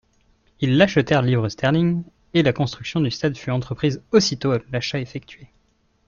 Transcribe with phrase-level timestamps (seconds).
[0.61, 2.03] Ils l'achetèrent £
[2.33, 5.51] et la construction du stade fut entreprise aussitôt l'achat effectué.